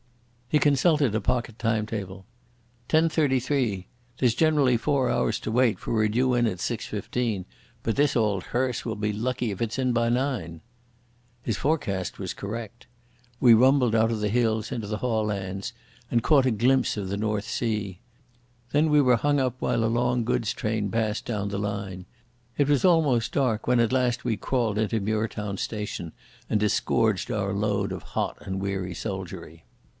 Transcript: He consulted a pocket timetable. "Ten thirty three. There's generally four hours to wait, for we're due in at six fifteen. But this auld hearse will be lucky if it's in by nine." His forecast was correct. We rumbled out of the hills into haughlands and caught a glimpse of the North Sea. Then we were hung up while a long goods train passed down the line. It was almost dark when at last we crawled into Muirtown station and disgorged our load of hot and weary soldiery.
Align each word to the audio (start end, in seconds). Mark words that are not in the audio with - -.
He 0.49 0.57
consulted 0.59 1.13
a 1.15 1.21
pocket 1.21 1.57
timetable. 1.59 2.25
"Ten 2.89 3.07
thirty 3.07 3.39
three. 3.39 3.87
There's 4.17 4.33
generally 4.33 4.75
four 4.75 5.09
hours 5.09 5.39
to 5.41 5.51
wait, 5.51 5.79
for 5.79 5.93
we're 5.93 6.09
due 6.09 6.33
in 6.33 6.45
at 6.47 6.59
six 6.59 6.85
fifteen. 6.87 7.45
But 7.83 7.95
this 7.95 8.17
auld 8.17 8.45
hearse 8.45 8.83
will 8.83 8.97
be 8.97 9.13
lucky 9.13 9.51
if 9.51 9.61
it's 9.61 9.77
in 9.79 9.93
by 9.93 10.09
nine." 10.09 10.59
His 11.43 11.55
forecast 11.55 12.19
was 12.19 12.33
correct. 12.33 12.87
We 13.39 13.53
rumbled 13.53 13.95
out 13.95 14.11
of 14.11 14.19
the 14.21 14.27
hills 14.27 14.71
into 14.73 14.87
haughlands 14.87 15.71
and 16.09 16.23
caught 16.23 16.47
a 16.47 16.51
glimpse 16.51 16.97
of 16.97 17.07
the 17.07 17.15
North 17.15 17.45
Sea. 17.47 18.01
Then 18.71 18.89
we 18.89 19.01
were 19.01 19.17
hung 19.17 19.39
up 19.39 19.55
while 19.59 19.85
a 19.85 19.85
long 19.85 20.25
goods 20.25 20.51
train 20.51 20.89
passed 20.89 21.25
down 21.25 21.47
the 21.49 21.59
line. 21.59 22.07
It 22.57 22.67
was 22.67 22.83
almost 22.83 23.33
dark 23.33 23.67
when 23.67 23.79
at 23.79 23.93
last 23.93 24.25
we 24.25 24.35
crawled 24.35 24.79
into 24.79 24.99
Muirtown 24.99 25.57
station 25.59 26.11
and 26.49 26.59
disgorged 26.59 27.31
our 27.31 27.53
load 27.53 27.91
of 27.93 28.03
hot 28.17 28.35
and 28.41 28.59
weary 28.59 28.95
soldiery. 28.95 29.63